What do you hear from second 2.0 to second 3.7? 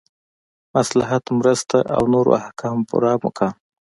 نورو احکامو پورته مقام